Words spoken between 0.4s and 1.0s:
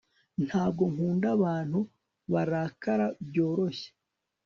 ntabwo